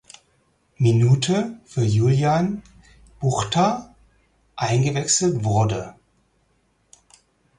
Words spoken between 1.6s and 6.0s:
für Julian Buchta eingewechselt wurde.